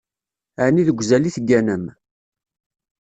Ɛni 0.65 0.83
deg 0.87 0.99
uzal 0.99 1.27
i 1.29 1.31
tegganem? 1.35 1.85